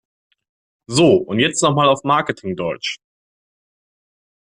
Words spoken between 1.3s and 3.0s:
jetzt noch mal auf Marketing-Deutsch!